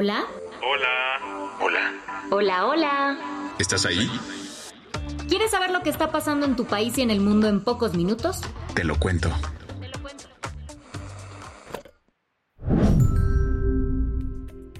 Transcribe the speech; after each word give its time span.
Hola. 0.00 0.26
Hola. 0.62 1.58
Hola. 1.60 1.92
Hola, 2.30 2.66
hola. 2.66 3.18
¿Estás 3.58 3.84
ahí? 3.84 4.08
¿Quieres 5.28 5.50
saber 5.50 5.72
lo 5.72 5.80
que 5.80 5.90
está 5.90 6.12
pasando 6.12 6.46
en 6.46 6.54
tu 6.54 6.66
país 6.66 6.96
y 6.98 7.02
en 7.02 7.10
el 7.10 7.18
mundo 7.18 7.48
en 7.48 7.64
pocos 7.64 7.96
minutos? 7.96 8.40
Te 8.76 8.84
lo 8.84 8.96
cuento. 8.96 9.28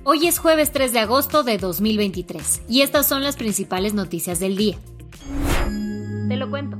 Hoy 0.04 0.28
es 0.28 0.38
jueves 0.38 0.70
3 0.70 0.92
de 0.92 1.00
agosto 1.00 1.42
de 1.42 1.59
2023 1.59 2.66
y 2.68 2.82
estas 2.82 3.09
son 3.09 3.24
las 3.24 3.37
principales 3.37 3.95
noticias 3.95 4.38
del 4.38 4.56
día. 4.56 4.76
Te 6.28 6.37
lo 6.37 6.48
cuento. 6.48 6.78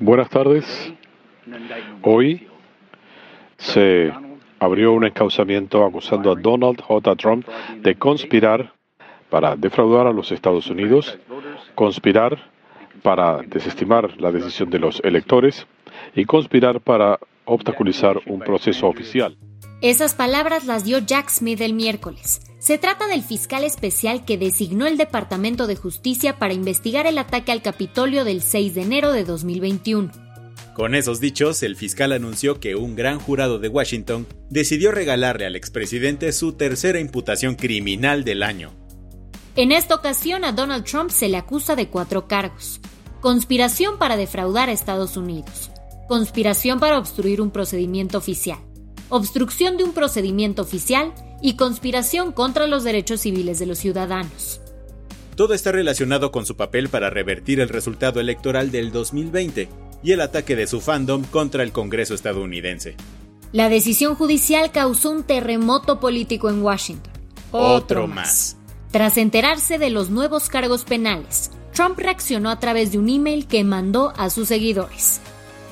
Buenas 0.00 0.28
tardes. 0.28 0.64
Hoy 2.02 2.48
se 3.58 4.12
abrió 4.58 4.92
un 4.92 5.04
encauzamiento 5.04 5.84
acusando 5.84 6.32
a 6.32 6.34
Donald 6.34 6.80
J. 6.80 7.16
Trump 7.16 7.46
de 7.80 7.94
conspirar 7.96 8.72
para 9.30 9.56
defraudar 9.56 10.06
a 10.06 10.12
los 10.12 10.30
Estados 10.32 10.68
Unidos, 10.68 11.18
conspirar 11.74 12.50
para 13.02 13.42
desestimar 13.42 14.20
la 14.20 14.30
decisión 14.30 14.70
de 14.70 14.78
los 14.78 15.00
electores 15.04 15.66
y 16.14 16.24
conspirar 16.24 16.80
para 16.80 17.18
obstaculizar 17.44 18.20
un 18.26 18.40
proceso 18.40 18.86
oficial. 18.88 19.36
Esas 19.82 20.14
palabras 20.14 20.64
las 20.64 20.84
dio 20.84 20.98
Jack 20.98 21.28
Smith 21.28 21.60
el 21.60 21.74
miércoles. 21.74 22.40
Se 22.58 22.78
trata 22.78 23.06
del 23.06 23.22
fiscal 23.22 23.64
especial 23.64 24.24
que 24.24 24.38
designó 24.38 24.86
el 24.86 24.96
Departamento 24.96 25.66
de 25.66 25.76
Justicia 25.76 26.38
para 26.38 26.54
investigar 26.54 27.06
el 27.06 27.18
ataque 27.18 27.52
al 27.52 27.60
Capitolio 27.60 28.24
del 28.24 28.40
6 28.40 28.74
de 28.74 28.82
enero 28.82 29.12
de 29.12 29.24
2021. 29.24 30.23
Con 30.74 30.94
esos 30.94 31.20
dichos, 31.20 31.62
el 31.62 31.76
fiscal 31.76 32.12
anunció 32.12 32.58
que 32.60 32.74
un 32.74 32.96
gran 32.96 33.20
jurado 33.20 33.58
de 33.58 33.68
Washington 33.68 34.26
decidió 34.50 34.90
regalarle 34.90 35.46
al 35.46 35.56
expresidente 35.56 36.32
su 36.32 36.54
tercera 36.54 36.98
imputación 36.98 37.54
criminal 37.54 38.24
del 38.24 38.42
año. 38.42 38.72
En 39.56 39.70
esta 39.70 39.94
ocasión 39.94 40.44
a 40.44 40.52
Donald 40.52 40.84
Trump 40.84 41.10
se 41.10 41.28
le 41.28 41.36
acusa 41.36 41.76
de 41.76 41.88
cuatro 41.88 42.26
cargos. 42.26 42.80
Conspiración 43.20 43.98
para 43.98 44.16
defraudar 44.16 44.68
a 44.68 44.72
Estados 44.72 45.16
Unidos. 45.16 45.70
Conspiración 46.08 46.80
para 46.80 46.98
obstruir 46.98 47.40
un 47.40 47.50
procedimiento 47.50 48.18
oficial 48.18 48.58
obstrucción 49.08 49.76
de 49.76 49.84
un 49.84 49.92
procedimiento 49.92 50.62
oficial 50.62 51.12
y 51.40 51.56
conspiración 51.56 52.32
contra 52.32 52.66
los 52.66 52.84
derechos 52.84 53.20
civiles 53.20 53.58
de 53.58 53.66
los 53.66 53.78
ciudadanos. 53.78 54.60
Todo 55.36 55.54
está 55.54 55.72
relacionado 55.72 56.30
con 56.30 56.46
su 56.46 56.56
papel 56.56 56.88
para 56.88 57.10
revertir 57.10 57.60
el 57.60 57.68
resultado 57.68 58.20
electoral 58.20 58.70
del 58.70 58.92
2020 58.92 59.68
y 60.04 60.12
el 60.12 60.20
ataque 60.20 60.54
de 60.54 60.68
su 60.68 60.80
fandom 60.80 61.24
contra 61.24 61.64
el 61.64 61.72
Congreso 61.72 62.14
estadounidense. 62.14 62.94
La 63.52 63.68
decisión 63.68 64.14
judicial 64.14 64.70
causó 64.70 65.10
un 65.10 65.24
terremoto 65.24 65.98
político 65.98 66.50
en 66.50 66.62
Washington. 66.62 67.12
Otro, 67.50 68.06
más. 68.06 68.56
Tras 68.90 69.16
enterarse 69.16 69.78
de 69.78 69.90
los 69.90 70.10
nuevos 70.10 70.48
cargos 70.48 70.84
penales, 70.84 71.50
Trump 71.72 71.98
reaccionó 71.98 72.50
a 72.50 72.60
través 72.60 72.92
de 72.92 72.98
un 72.98 73.08
email 73.08 73.46
que 73.46 73.64
mandó 73.64 74.12
a 74.16 74.30
sus 74.30 74.48
seguidores. 74.48 75.20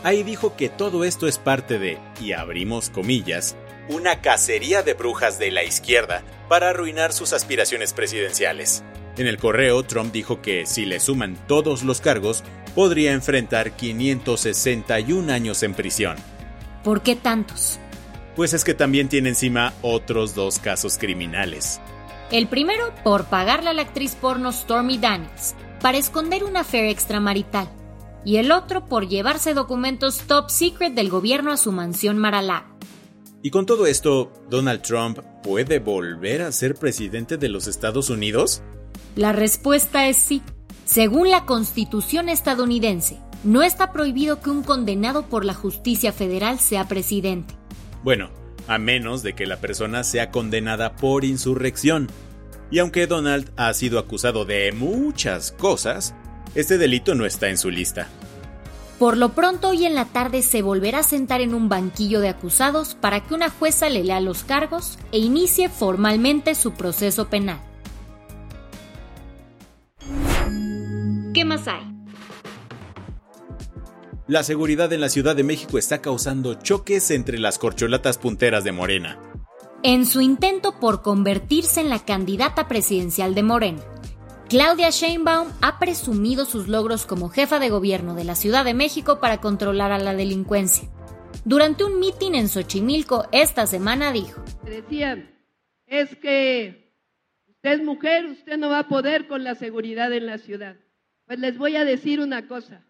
Ahí 0.03 0.23
dijo 0.25 0.57
que 0.57 0.69
todo 0.69 1.05
esto 1.05 1.29
es 1.29 1.39
parte 1.39 1.79
de, 1.79 1.99
y 2.21 2.33
abrimos 2.33 2.91
comillas, 2.91 3.57
una 3.89 4.21
cacería 4.21 4.83
de 4.83 4.95
brujas 4.95 5.39
de 5.39 5.51
la 5.51 5.63
izquierda 5.63 6.23
para 6.49 6.71
arruinar 6.71 7.13
sus 7.13 7.33
aspiraciones 7.33 7.93
presidenciales. 7.93 8.83
En 9.17 9.27
el 9.27 9.37
correo, 9.37 9.83
Trump 9.83 10.13
dijo 10.13 10.41
que 10.41 10.67
si 10.67 10.87
le 10.87 10.99
suman 10.99 11.37
todos 11.47 11.83
los 11.83 12.01
cargos, 12.01 12.43
podría 12.75 13.13
enfrentar 13.13 13.73
561 13.73 15.33
años 15.33 15.63
en 15.63 15.75
prisión. 15.75 16.17
¿Por 16.85 17.03
qué 17.03 17.17
tantos? 17.17 17.79
Pues 18.35 18.55
es 18.55 18.65
que 18.65 18.75
también 18.75 19.09
tiene 19.09 19.29
encima 19.29 19.73
otros 19.83 20.35
dos 20.35 20.59
casos 20.59 20.99
criminales. 20.99 21.81
El 22.31 22.49
primero 22.49 22.95
por 23.05 23.27
pagarle 23.27 23.71
a 23.71 23.73
la 23.75 23.83
actriz 23.83 24.15
porno 24.15 24.53
Stormy 24.53 24.99
Daniels 24.99 25.55
para 25.81 25.99
esconder 25.99 26.45
una 26.45 26.61
affair 26.61 26.87
extramarital 26.87 27.69
y 28.25 28.37
el 28.37 28.53
otro 28.53 28.87
por 28.87 29.09
llevarse 29.09 29.53
documentos 29.53 30.21
top 30.27 30.49
secret 30.49 30.95
del 30.95 31.11
gobierno 31.11 31.53
a 31.53 31.57
su 31.57 31.73
mansión 31.73 32.19
Mar-a-Lago. 32.19 32.73
Y 33.43 33.51
con 33.51 33.67
todo 33.67 33.87
esto, 33.87 34.33
¿Donald 34.49 34.83
Trump 34.83 35.19
puede 35.43 35.81
volver 35.81 36.43
a 36.43 36.53
ser 36.53 36.77
presidente 36.77 37.37
de 37.37 37.49
los 37.49 37.67
Estados 37.67 38.09
Unidos? 38.09 38.63
La 39.17 39.33
respuesta 39.33 40.09
es 40.09 40.17
sí. 40.17 40.43
Según 40.85 41.31
la 41.31 41.47
Constitución 41.47 42.29
estadounidense, 42.29 43.19
no 43.45 43.63
está 43.63 43.93
prohibido 43.93 44.41
que 44.41 44.51
un 44.51 44.63
condenado 44.63 45.27
por 45.27 45.45
la 45.45 45.55
justicia 45.55 46.13
federal 46.13 46.59
sea 46.59 46.87
presidente. 46.89 47.55
Bueno, 48.03 48.31
a 48.69 48.79
menos 48.79 49.23
de 49.23 49.35
que 49.35 49.47
la 49.47 49.59
persona 49.59 50.05
sea 50.05 50.31
condenada 50.31 50.97
por 50.97 51.25
insurrección. 51.25 52.09
Y 52.71 52.79
aunque 52.79 53.07
Donald 53.07 53.51
ha 53.57 53.73
sido 53.75 53.99
acusado 53.99 54.45
de 54.45 54.73
muchas 54.73 55.53
cosas, 55.53 56.15
este 56.55 56.79
delito 56.79 57.15
no 57.15 57.27
está 57.27 57.49
en 57.49 57.59
su 57.59 57.71
lista. 57.71 58.09
Por 58.99 59.17
lo 59.17 59.31
pronto, 59.31 59.71
hoy 59.71 59.85
en 59.85 59.95
la 59.95 60.05
tarde 60.05 60.43
se 60.43 60.63
volverá 60.63 61.01
a 61.01 61.03
sentar 61.03 61.41
en 61.41 61.55
un 61.55 61.69
banquillo 61.69 62.21
de 62.21 62.29
acusados 62.29 62.95
para 62.95 63.21
que 63.21 63.35
una 63.35 63.51
jueza 63.51 63.89
le 63.89 64.05
lea 64.05 64.21
los 64.21 64.45
cargos 64.45 64.99
e 65.11 65.19
inicie 65.19 65.69
formalmente 65.69 66.55
su 66.55 66.73
proceso 66.73 67.29
penal. 67.29 67.61
¿Qué 71.35 71.45
más 71.47 71.67
hay? 71.67 71.83
La 74.29 74.43
seguridad 74.43 74.93
en 74.93 75.01
la 75.01 75.09
Ciudad 75.09 75.35
de 75.35 75.43
México 75.43 75.79
está 75.79 76.01
causando 76.01 76.55
choques 76.55 77.11
entre 77.11 77.39
las 77.39 77.59
corcholatas 77.59 78.19
punteras 78.19 78.65
de 78.65 78.73
Morena. 78.73 79.19
En 79.83 80.05
su 80.07 80.21
intento 80.21 80.79
por 80.79 81.03
convertirse 81.03 81.81
en 81.81 81.89
la 81.89 82.05
candidata 82.05 82.69
presidencial 82.69 83.35
de 83.35 83.43
Morena, 83.43 83.83
Claudia 84.49 84.91
Sheinbaum 84.91 85.49
ha 85.61 85.79
presumido 85.79 86.45
sus 86.45 86.69
logros 86.69 87.07
como 87.07 87.31
jefa 87.31 87.59
de 87.59 87.71
gobierno 87.71 88.15
de 88.15 88.25
la 88.25 88.35
Ciudad 88.35 88.65
de 88.65 88.75
México 88.75 89.19
para 89.19 89.41
controlar 89.41 89.91
a 89.91 89.99
la 89.99 90.15
delincuencia. 90.15 90.89
Durante 91.45 91.85
un 91.85 91.99
mitin 91.99 92.35
en 92.35 92.49
Xochimilco 92.49 93.27
esta 93.33 93.67
semana 93.67 94.13
dijo: 94.13 94.45
Decían, 94.65 95.31
es 95.87 96.15
que 96.17 96.95
usted 97.49 97.73
es 97.73 97.83
mujer, 97.83 98.27
usted 98.27 98.59
no 98.59 98.69
va 98.69 98.81
a 98.81 98.89
poder 98.89 99.27
con 99.27 99.43
la 99.43 99.55
seguridad 99.55 100.13
en 100.13 100.27
la 100.27 100.39
ciudad. 100.39 100.77
Pues 101.33 101.41
les 101.41 101.57
voy 101.57 101.77
a 101.77 101.87
decir 101.87 102.21
una 102.21 102.47
cosa, 102.47 102.83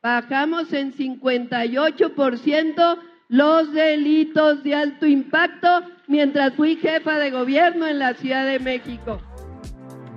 bajamos 0.00 0.72
en 0.72 0.94
58% 0.94 2.98
los 3.28 3.72
delitos 3.72 4.62
de 4.62 4.76
alto 4.76 5.08
impacto 5.08 5.66
mientras 6.06 6.54
fui 6.54 6.76
jefa 6.76 7.18
de 7.18 7.32
gobierno 7.32 7.88
en 7.88 7.98
la 7.98 8.14
Ciudad 8.14 8.46
de 8.46 8.60
México. 8.60 9.20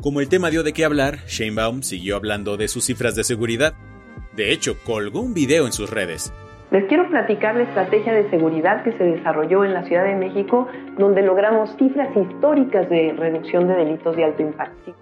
Como 0.04 0.22
el 0.22 0.30
tema 0.30 0.52
dio 0.52 0.62
de 0.62 0.72
qué 0.72 0.86
hablar, 0.86 1.26
Sheinbaum 1.26 1.82
siguió 1.82 2.16
hablando 2.16 2.58
de 2.58 2.68
sus 2.68 2.86
cifras 2.86 3.16
de 3.16 3.24
seguridad. 3.24 3.74
De 4.36 4.52
hecho, 4.52 4.78
colgó 4.86 5.22
un 5.22 5.34
video 5.34 5.66
en 5.66 5.74
sus 5.74 5.90
redes. 5.90 6.32
Les 6.70 6.86
quiero 6.86 7.10
platicar 7.10 7.56
la 7.56 7.64
estrategia 7.64 8.14
de 8.14 8.30
seguridad 8.30 8.84
que 8.84 8.96
se 9.00 9.04
desarrolló 9.04 9.66
en 9.66 9.74
la 9.74 9.84
Ciudad 9.86 10.04
de 10.04 10.14
México, 10.14 10.68
donde 11.00 11.24
logramos 11.24 11.76
cifras 11.80 12.16
históricas 12.16 12.88
de 12.92 13.14
reducción 13.14 13.68
de 13.68 13.74
delitos 13.74 14.16
de 14.16 14.26
alto 14.26 14.44
impacto. 14.44 14.96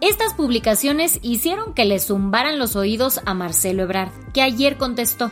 Estas 0.00 0.32
publicaciones 0.32 1.18
hicieron 1.22 1.74
que 1.74 1.84
le 1.84 1.98
zumbaran 1.98 2.60
los 2.60 2.76
oídos 2.76 3.20
a 3.26 3.34
Marcelo 3.34 3.82
Ebrard, 3.82 4.12
que 4.32 4.42
ayer 4.42 4.76
contestó. 4.76 5.28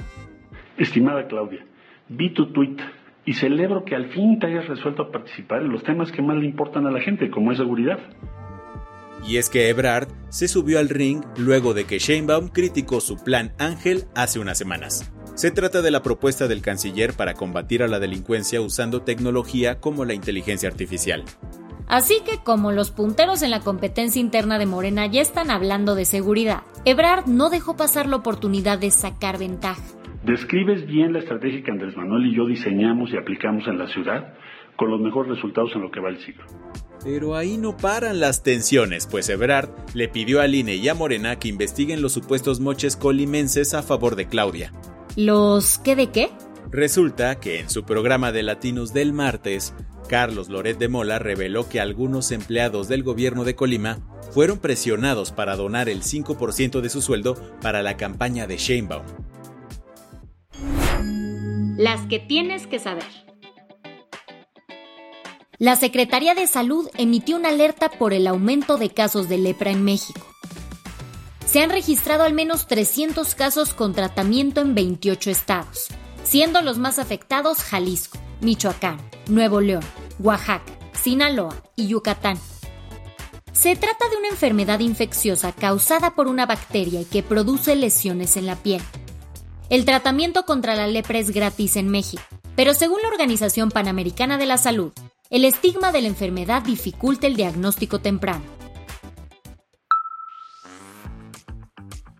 Estimada 0.76 1.28
Claudia, 1.28 1.64
vi 2.08 2.34
tu 2.34 2.52
tweet 2.52 2.76
y 3.24 3.34
celebro 3.34 3.84
que 3.84 3.94
al 3.94 4.10
fin 4.12 4.40
te 4.40 4.48
hayas 4.48 4.66
resuelto 4.66 5.12
participar 5.12 5.62
en 5.62 5.68
los 5.70 5.84
temas 5.84 6.10
que 6.10 6.20
más 6.20 6.36
le 6.36 6.46
importan 6.46 6.84
a 6.84 6.90
la 6.90 7.00
gente, 7.00 7.30
como 7.30 7.52
es 7.52 7.58
seguridad. 7.58 8.00
Y 9.24 9.36
es 9.36 9.48
que 9.50 9.68
Ebrard 9.68 10.08
se 10.30 10.48
subió 10.48 10.80
al 10.80 10.88
ring 10.88 11.22
luego 11.36 11.72
de 11.72 11.84
que 11.84 12.00
Sheinbaum 12.00 12.48
criticó 12.48 13.00
su 13.00 13.22
plan 13.22 13.52
Ángel 13.58 14.06
hace 14.16 14.40
unas 14.40 14.58
semanas. 14.58 15.12
Se 15.36 15.52
trata 15.52 15.80
de 15.80 15.92
la 15.92 16.02
propuesta 16.02 16.48
del 16.48 16.62
canciller 16.62 17.12
para 17.12 17.34
combatir 17.34 17.84
a 17.84 17.88
la 17.88 18.00
delincuencia 18.00 18.60
usando 18.60 19.02
tecnología 19.02 19.78
como 19.78 20.04
la 20.04 20.14
inteligencia 20.14 20.68
artificial. 20.68 21.24
Así 21.86 22.20
que 22.24 22.38
como 22.42 22.72
los 22.72 22.90
punteros 22.90 23.42
en 23.42 23.50
la 23.50 23.60
competencia 23.60 24.20
interna 24.20 24.58
de 24.58 24.66
Morena 24.66 25.06
ya 25.06 25.22
están 25.22 25.50
hablando 25.50 25.94
de 25.94 26.04
seguridad, 26.04 26.62
Ebrard 26.84 27.26
no 27.26 27.48
dejó 27.48 27.76
pasar 27.76 28.08
la 28.08 28.16
oportunidad 28.16 28.78
de 28.78 28.90
sacar 28.90 29.38
ventaja. 29.38 29.82
Describes 30.24 30.86
bien 30.86 31.12
la 31.12 31.20
estrategia 31.20 31.62
que 31.62 31.70
Andrés 31.70 31.96
Manuel 31.96 32.26
y 32.26 32.36
yo 32.36 32.46
diseñamos 32.46 33.10
y 33.12 33.16
aplicamos 33.16 33.68
en 33.68 33.78
la 33.78 33.86
ciudad 33.86 34.34
con 34.76 34.90
los 34.90 35.00
mejores 35.00 35.36
resultados 35.36 35.70
en 35.74 35.82
lo 35.82 35.90
que 35.90 36.00
va 36.00 36.08
el 36.08 36.18
siglo. 36.18 36.44
Pero 37.04 37.36
ahí 37.36 37.56
no 37.56 37.76
paran 37.76 38.18
las 38.18 38.42
tensiones, 38.42 39.06
pues 39.06 39.28
Ebrard 39.28 39.70
le 39.94 40.08
pidió 40.08 40.40
a 40.40 40.48
INE 40.48 40.74
y 40.74 40.88
a 40.88 40.94
Morena 40.94 41.38
que 41.38 41.48
investiguen 41.48 42.02
los 42.02 42.12
supuestos 42.12 42.58
moches 42.58 42.96
colimenses 42.96 43.74
a 43.74 43.82
favor 43.82 44.16
de 44.16 44.26
Claudia. 44.26 44.72
¿Los 45.14 45.78
qué 45.78 45.94
de 45.94 46.10
qué? 46.10 46.30
Resulta 46.70 47.38
que 47.38 47.60
en 47.60 47.70
su 47.70 47.84
programa 47.84 48.32
de 48.32 48.42
Latinos 48.42 48.92
del 48.92 49.12
martes, 49.12 49.72
Carlos 50.06 50.48
Loret 50.48 50.78
de 50.78 50.88
Mola 50.88 51.18
reveló 51.18 51.68
que 51.68 51.80
algunos 51.80 52.30
empleados 52.32 52.88
del 52.88 53.02
gobierno 53.02 53.44
de 53.44 53.54
Colima 53.54 53.98
fueron 54.32 54.58
presionados 54.58 55.32
para 55.32 55.56
donar 55.56 55.88
el 55.88 56.02
5% 56.02 56.80
de 56.80 56.88
su 56.90 57.02
sueldo 57.02 57.34
para 57.60 57.82
la 57.82 57.96
campaña 57.96 58.46
de 58.46 58.56
Sheinbaum. 58.56 59.04
Las 61.76 62.06
que 62.06 62.18
tienes 62.18 62.66
que 62.66 62.78
saber. 62.78 63.04
La 65.58 65.76
Secretaría 65.76 66.34
de 66.34 66.46
Salud 66.46 66.88
emitió 66.98 67.36
una 67.36 67.48
alerta 67.48 67.88
por 67.88 68.12
el 68.12 68.26
aumento 68.26 68.76
de 68.76 68.90
casos 68.90 69.28
de 69.28 69.38
lepra 69.38 69.70
en 69.70 69.84
México. 69.84 70.26
Se 71.46 71.62
han 71.62 71.70
registrado 71.70 72.24
al 72.24 72.34
menos 72.34 72.66
300 72.66 73.34
casos 73.34 73.72
con 73.72 73.94
tratamiento 73.94 74.60
en 74.60 74.74
28 74.74 75.30
estados, 75.30 75.88
siendo 76.24 76.60
los 76.60 76.76
más 76.76 76.98
afectados 76.98 77.58
Jalisco, 77.58 78.18
Michoacán, 78.40 78.98
Nuevo 79.28 79.60
León, 79.60 79.84
Oaxaca, 80.18 80.64
Sinaloa 80.92 81.54
y 81.74 81.88
Yucatán. 81.88 82.38
Se 83.52 83.74
trata 83.74 84.08
de 84.10 84.16
una 84.16 84.28
enfermedad 84.28 84.80
infecciosa 84.80 85.52
causada 85.52 86.14
por 86.14 86.28
una 86.28 86.46
bacteria 86.46 87.00
y 87.00 87.04
que 87.04 87.22
produce 87.22 87.74
lesiones 87.74 88.36
en 88.36 88.46
la 88.46 88.56
piel. 88.56 88.82
El 89.70 89.84
tratamiento 89.84 90.44
contra 90.44 90.76
la 90.76 90.86
lepra 90.86 91.18
es 91.18 91.30
gratis 91.30 91.76
en 91.76 91.88
México, 91.88 92.22
pero 92.54 92.74
según 92.74 93.00
la 93.02 93.08
Organización 93.08 93.70
Panamericana 93.70 94.38
de 94.38 94.46
la 94.46 94.58
Salud, 94.58 94.92
el 95.30 95.44
estigma 95.44 95.90
de 95.90 96.02
la 96.02 96.08
enfermedad 96.08 96.62
dificulta 96.62 97.26
el 97.26 97.34
diagnóstico 97.34 97.98
temprano. 97.98 98.44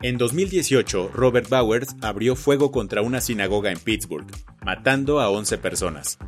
En 0.02 0.18
2018, 0.18 1.10
Robert 1.14 1.48
Bowers 1.48 1.96
abrió 2.00 2.36
fuego 2.36 2.70
contra 2.70 3.02
una 3.02 3.20
sinagoga 3.20 3.70
en 3.70 3.78
Pittsburgh, 3.78 4.26
matando 4.66 5.20
a 5.20 5.30
11 5.30 5.58
personas. 5.58 6.18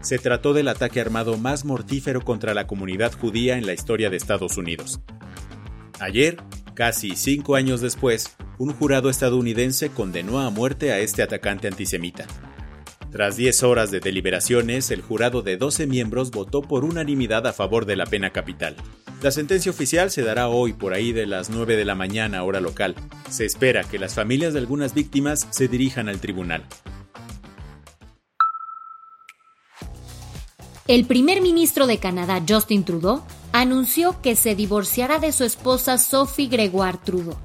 Se 0.00 0.18
trató 0.18 0.52
del 0.52 0.66
ataque 0.66 1.00
armado 1.00 1.38
más 1.38 1.64
mortífero 1.64 2.20
contra 2.20 2.54
la 2.54 2.66
comunidad 2.66 3.12
judía 3.12 3.56
en 3.56 3.66
la 3.66 3.72
historia 3.72 4.10
de 4.10 4.16
Estados 4.16 4.56
Unidos. 4.56 5.00
Ayer, 6.00 6.38
casi 6.74 7.14
cinco 7.14 7.54
años 7.54 7.80
después, 7.80 8.34
un 8.58 8.72
jurado 8.72 9.08
estadounidense 9.10 9.90
condenó 9.90 10.40
a 10.40 10.50
muerte 10.50 10.90
a 10.90 10.98
este 10.98 11.22
atacante 11.22 11.68
antisemita. 11.68 12.26
Tras 13.12 13.36
10 13.36 13.62
horas 13.62 13.92
de 13.92 14.00
deliberaciones, 14.00 14.90
el 14.90 15.00
jurado 15.00 15.42
de 15.42 15.56
12 15.56 15.86
miembros 15.86 16.32
votó 16.32 16.62
por 16.62 16.84
unanimidad 16.84 17.46
a 17.46 17.52
favor 17.52 17.86
de 17.86 17.94
la 17.94 18.06
pena 18.06 18.30
capital. 18.30 18.74
La 19.22 19.30
sentencia 19.30 19.70
oficial 19.70 20.10
se 20.10 20.22
dará 20.22 20.48
hoy 20.48 20.72
por 20.72 20.94
ahí 20.94 21.12
de 21.12 21.26
las 21.26 21.48
9 21.48 21.76
de 21.76 21.84
la 21.84 21.94
mañana 21.94 22.42
hora 22.42 22.60
local. 22.60 22.96
Se 23.30 23.44
espera 23.44 23.84
que 23.84 24.00
las 24.00 24.16
familias 24.16 24.52
de 24.52 24.58
algunas 24.58 24.94
víctimas 24.94 25.46
se 25.50 25.68
dirijan 25.68 26.08
al 26.08 26.18
tribunal. 26.18 26.64
El 30.88 31.06
primer 31.06 31.40
ministro 31.40 31.86
de 31.86 31.98
Canadá, 31.98 32.42
Justin 32.46 32.84
Trudeau, 32.84 33.22
anunció 33.52 34.20
que 34.20 34.34
se 34.34 34.56
divorciará 34.56 35.20
de 35.20 35.30
su 35.30 35.44
esposa 35.44 35.96
Sophie 35.96 36.48
Gregoire 36.48 36.98
Trudeau. 36.98 37.36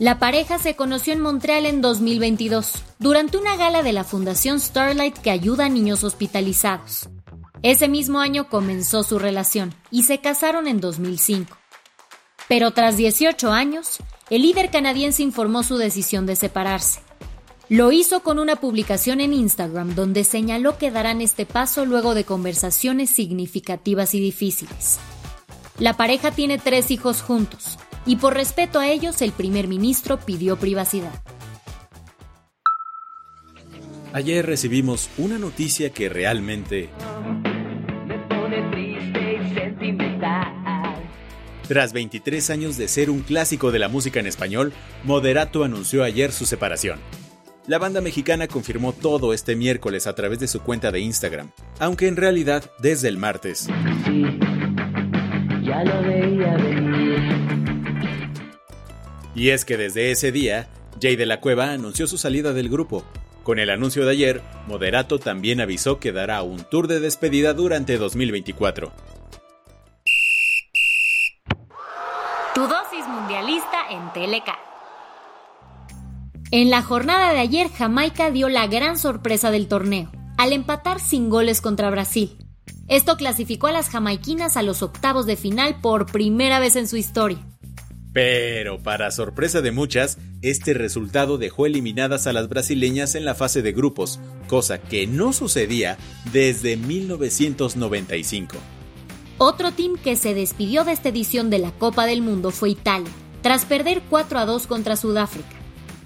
La 0.00 0.18
pareja 0.18 0.58
se 0.58 0.74
conoció 0.74 1.12
en 1.12 1.20
Montreal 1.20 1.64
en 1.64 1.80
2022, 1.80 2.72
durante 2.98 3.36
una 3.36 3.56
gala 3.56 3.84
de 3.84 3.92
la 3.92 4.02
Fundación 4.02 4.58
Starlight 4.58 5.16
que 5.18 5.30
ayuda 5.30 5.66
a 5.66 5.68
niños 5.68 6.02
hospitalizados. 6.02 7.08
Ese 7.62 7.86
mismo 7.86 8.18
año 8.18 8.48
comenzó 8.48 9.04
su 9.04 9.18
relación 9.18 9.72
y 9.90 10.02
se 10.04 10.18
casaron 10.18 10.66
en 10.66 10.80
2005. 10.80 11.56
Pero 12.48 12.72
tras 12.72 12.96
18 12.96 13.52
años, 13.52 13.98
el 14.28 14.42
líder 14.42 14.70
canadiense 14.70 15.22
informó 15.22 15.62
su 15.62 15.76
decisión 15.76 16.26
de 16.26 16.34
separarse. 16.34 17.00
Lo 17.70 17.92
hizo 17.92 18.24
con 18.24 18.40
una 18.40 18.56
publicación 18.56 19.20
en 19.20 19.32
Instagram 19.32 19.94
donde 19.94 20.24
señaló 20.24 20.76
que 20.76 20.90
darán 20.90 21.20
este 21.20 21.46
paso 21.46 21.86
luego 21.86 22.16
de 22.16 22.24
conversaciones 22.24 23.10
significativas 23.10 24.12
y 24.12 24.20
difíciles. 24.20 24.98
La 25.78 25.96
pareja 25.96 26.32
tiene 26.32 26.58
tres 26.58 26.90
hijos 26.90 27.22
juntos, 27.22 27.78
y 28.04 28.16
por 28.16 28.34
respeto 28.34 28.80
a 28.80 28.88
ellos 28.88 29.22
el 29.22 29.30
primer 29.30 29.68
ministro 29.68 30.18
pidió 30.18 30.56
privacidad. 30.56 31.12
Ayer 34.12 34.44
recibimos 34.44 35.08
una 35.16 35.38
noticia 35.38 35.90
que 35.90 36.08
realmente... 36.08 36.90
Tras 41.68 41.92
23 41.92 42.50
años 42.50 42.76
de 42.76 42.88
ser 42.88 43.10
un 43.10 43.20
clásico 43.20 43.70
de 43.70 43.78
la 43.78 43.88
música 43.88 44.18
en 44.18 44.26
español, 44.26 44.72
Moderato 45.04 45.62
anunció 45.62 46.02
ayer 46.02 46.32
su 46.32 46.46
separación. 46.46 46.98
La 47.66 47.78
banda 47.78 48.00
mexicana 48.00 48.48
confirmó 48.48 48.92
todo 48.92 49.32
este 49.32 49.54
miércoles 49.54 50.06
a 50.06 50.14
través 50.14 50.40
de 50.40 50.48
su 50.48 50.60
cuenta 50.60 50.90
de 50.90 51.00
Instagram, 51.00 51.50
aunque 51.78 52.08
en 52.08 52.16
realidad 52.16 52.64
desde 52.78 53.08
el 53.08 53.18
martes. 53.18 53.68
ya 55.62 55.84
lo 55.84 56.02
veía 56.02 56.56
y 59.34 59.50
es 59.50 59.64
que 59.64 59.76
desde 59.76 60.10
ese 60.10 60.32
día, 60.32 60.68
Jay 61.00 61.16
de 61.16 61.26
la 61.26 61.40
Cueva 61.40 61.70
anunció 61.70 62.06
su 62.06 62.18
salida 62.18 62.52
del 62.52 62.68
grupo. 62.68 63.04
Con 63.42 63.58
el 63.58 63.70
anuncio 63.70 64.04
de 64.04 64.10
ayer, 64.10 64.42
Moderato 64.66 65.18
también 65.18 65.60
avisó 65.60 65.98
que 65.98 66.12
dará 66.12 66.42
un 66.42 66.64
tour 66.64 66.88
de 66.88 67.00
despedida 67.00 67.54
durante 67.54 67.96
2024. 67.96 68.92
Tu 72.54 72.60
dosis 72.60 73.06
mundialista 73.08 73.88
en 73.90 74.12
Teleca. 74.12 74.69
En 76.52 76.68
la 76.68 76.82
jornada 76.82 77.32
de 77.32 77.38
ayer, 77.38 77.68
Jamaica 77.70 78.32
dio 78.32 78.48
la 78.48 78.66
gran 78.66 78.98
sorpresa 78.98 79.52
del 79.52 79.68
torneo, 79.68 80.10
al 80.36 80.52
empatar 80.52 80.98
sin 80.98 81.30
goles 81.30 81.60
contra 81.60 81.90
Brasil. 81.90 82.38
Esto 82.88 83.16
clasificó 83.16 83.68
a 83.68 83.72
las 83.72 83.88
jamaiquinas 83.88 84.56
a 84.56 84.64
los 84.64 84.82
octavos 84.82 85.26
de 85.26 85.36
final 85.36 85.80
por 85.80 86.10
primera 86.10 86.58
vez 86.58 86.74
en 86.74 86.88
su 86.88 86.96
historia. 86.96 87.38
Pero, 88.12 88.82
para 88.82 89.12
sorpresa 89.12 89.60
de 89.60 89.70
muchas, 89.70 90.18
este 90.42 90.74
resultado 90.74 91.38
dejó 91.38 91.66
eliminadas 91.66 92.26
a 92.26 92.32
las 92.32 92.48
brasileñas 92.48 93.14
en 93.14 93.24
la 93.24 93.36
fase 93.36 93.62
de 93.62 93.70
grupos, 93.70 94.18
cosa 94.48 94.78
que 94.78 95.06
no 95.06 95.32
sucedía 95.32 95.98
desde 96.32 96.76
1995. 96.76 98.56
Otro 99.38 99.70
team 99.70 99.96
que 100.02 100.16
se 100.16 100.34
despidió 100.34 100.82
de 100.82 100.90
esta 100.90 101.10
edición 101.10 101.48
de 101.48 101.60
la 101.60 101.70
Copa 101.70 102.06
del 102.06 102.22
Mundo 102.22 102.50
fue 102.50 102.70
Italia, 102.70 103.12
tras 103.40 103.64
perder 103.64 104.02
4 104.10 104.40
a 104.40 104.46
2 104.46 104.66
contra 104.66 104.96
Sudáfrica. 104.96 105.59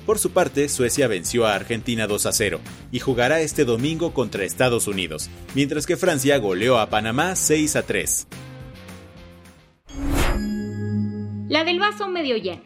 Por 0.07 0.19
su 0.19 0.31
parte, 0.31 0.69
Suecia 0.69 1.09
venció 1.09 1.47
a 1.47 1.55
Argentina 1.55 2.07
2 2.07 2.27
a 2.27 2.33
0 2.33 2.61
y 2.93 3.01
jugará 3.01 3.41
este 3.41 3.65
domingo 3.65 4.13
contra 4.13 4.45
Estados 4.45 4.87
Unidos, 4.87 5.31
mientras 5.55 5.87
que 5.87 5.97
Francia 5.97 6.39
goleó 6.39 6.79
a 6.79 6.91
Panamá 6.91 7.37
6 7.37 7.77
a 7.77 7.83
3 7.83 8.27
la 11.55 11.63
del 11.63 11.79
vaso 11.79 12.09
medio 12.09 12.37
lleno. 12.37 12.63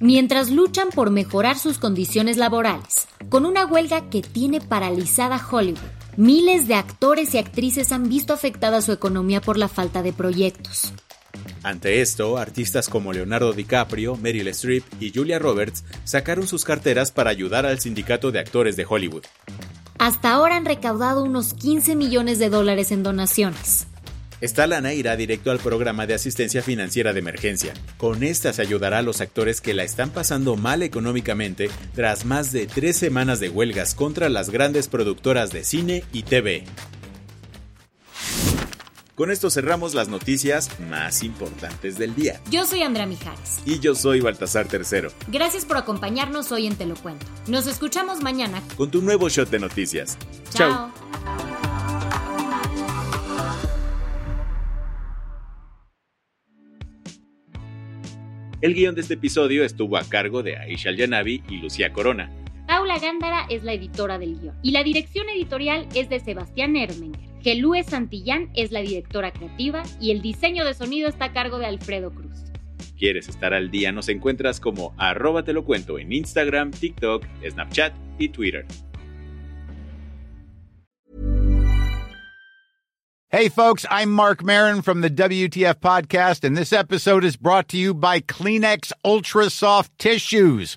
Mientras 0.00 0.50
luchan 0.50 0.88
por 0.88 1.10
mejorar 1.10 1.56
sus 1.56 1.78
condiciones 1.78 2.36
laborales, 2.36 3.06
con 3.28 3.46
una 3.46 3.66
huelga 3.66 4.10
que 4.10 4.20
tiene 4.20 4.60
paralizada 4.60 5.40
Hollywood, 5.48 5.78
miles 6.16 6.66
de 6.66 6.74
actores 6.74 7.34
y 7.34 7.38
actrices 7.38 7.92
han 7.92 8.08
visto 8.08 8.32
afectada 8.32 8.82
su 8.82 8.90
economía 8.90 9.40
por 9.40 9.58
la 9.58 9.68
falta 9.68 10.02
de 10.02 10.12
proyectos. 10.12 10.92
Ante 11.68 12.00
esto, 12.00 12.38
artistas 12.38 12.88
como 12.88 13.12
Leonardo 13.12 13.52
DiCaprio, 13.52 14.16
Meryl 14.16 14.48
Streep 14.48 14.84
y 15.00 15.12
Julia 15.14 15.38
Roberts 15.38 15.84
sacaron 16.04 16.48
sus 16.48 16.64
carteras 16.64 17.12
para 17.12 17.28
ayudar 17.28 17.66
al 17.66 17.78
sindicato 17.78 18.32
de 18.32 18.38
actores 18.38 18.74
de 18.74 18.86
Hollywood. 18.88 19.24
Hasta 19.98 20.32
ahora 20.32 20.56
han 20.56 20.64
recaudado 20.64 21.22
unos 21.22 21.52
15 21.52 21.94
millones 21.94 22.38
de 22.38 22.48
dólares 22.48 22.90
en 22.90 23.02
donaciones. 23.02 23.86
Esta 24.40 24.66
lana 24.66 24.94
irá 24.94 25.14
directo 25.16 25.50
al 25.50 25.58
programa 25.58 26.06
de 26.06 26.14
asistencia 26.14 26.62
financiera 26.62 27.12
de 27.12 27.18
emergencia. 27.18 27.74
Con 27.96 28.22
esta 28.22 28.54
se 28.54 28.62
ayudará 28.62 28.98
a 28.98 29.02
los 29.02 29.20
actores 29.20 29.60
que 29.60 29.74
la 29.74 29.82
están 29.82 30.08
pasando 30.08 30.56
mal 30.56 30.82
económicamente 30.82 31.68
tras 31.94 32.24
más 32.24 32.50
de 32.50 32.66
tres 32.66 32.96
semanas 32.96 33.40
de 33.40 33.50
huelgas 33.50 33.94
contra 33.94 34.30
las 34.30 34.48
grandes 34.48 34.88
productoras 34.88 35.50
de 35.50 35.64
cine 35.64 36.04
y 36.14 36.22
TV. 36.22 36.64
Con 39.18 39.32
esto 39.32 39.50
cerramos 39.50 39.94
las 39.94 40.08
noticias 40.08 40.78
más 40.78 41.24
importantes 41.24 41.98
del 41.98 42.14
día. 42.14 42.40
Yo 42.52 42.64
soy 42.64 42.82
Andrea 42.82 43.04
Mijares. 43.04 43.60
Y 43.66 43.80
yo 43.80 43.96
soy 43.96 44.20
Baltasar 44.20 44.68
Tercero. 44.68 45.10
Gracias 45.26 45.64
por 45.64 45.76
acompañarnos 45.76 46.52
hoy 46.52 46.68
en 46.68 46.76
Te 46.76 46.86
lo 46.86 46.94
Cuento. 46.94 47.26
Nos 47.48 47.66
escuchamos 47.66 48.22
mañana 48.22 48.62
con 48.76 48.92
tu 48.92 49.02
nuevo 49.02 49.28
shot 49.28 49.50
de 49.50 49.58
noticias. 49.58 50.16
Chao. 50.50 50.92
El 58.60 58.74
guion 58.74 58.94
de 58.94 59.00
este 59.00 59.14
episodio 59.14 59.64
estuvo 59.64 59.96
a 59.96 60.04
cargo 60.04 60.44
de 60.44 60.58
Aisha 60.58 60.92
Yanavi 60.92 61.42
y 61.48 61.56
Lucía 61.56 61.92
Corona. 61.92 62.30
Paula 62.68 63.00
Gándara 63.00 63.46
es 63.50 63.64
la 63.64 63.72
editora 63.72 64.16
del 64.20 64.38
guion 64.38 64.54
y 64.62 64.70
la 64.70 64.84
dirección 64.84 65.28
editorial 65.28 65.88
es 65.96 66.08
de 66.08 66.20
Sebastián 66.20 66.76
Ermenger. 66.76 67.27
Gelúe 67.42 67.84
Santillán 67.84 68.50
es 68.54 68.72
la 68.72 68.80
directora 68.80 69.32
creativa 69.32 69.82
y 70.00 70.10
el 70.10 70.22
diseño 70.22 70.64
de 70.64 70.74
sonido 70.74 71.08
está 71.08 71.26
a 71.26 71.32
cargo 71.32 71.58
de 71.58 71.66
Alfredo 71.66 72.10
Cruz. 72.10 72.44
¿Quieres 72.98 73.28
estar 73.28 73.54
al 73.54 73.70
día? 73.70 73.92
Nos 73.92 74.08
encuentras 74.08 74.58
como 74.58 74.92
arroba 74.98 75.44
te 75.44 75.52
lo 75.52 75.64
cuento 75.64 75.98
en 76.00 76.12
Instagram, 76.12 76.72
TikTok, 76.72 77.24
Snapchat 77.48 77.94
y 78.18 78.28
Twitter. 78.30 78.66
Hey 83.30 83.50
folks, 83.50 83.84
I'm 83.90 84.10
Mark 84.10 84.42
Marin 84.42 84.80
from 84.80 85.02
the 85.02 85.10
WTF 85.10 85.80
podcast 85.80 86.44
and 86.44 86.56
this 86.56 86.72
episode 86.72 87.24
is 87.24 87.36
brought 87.36 87.68
to 87.68 87.76
you 87.76 87.92
by 87.92 88.20
Kleenex 88.20 88.90
Ultra 89.04 89.50
Soft 89.50 89.92
Tissues 89.98 90.76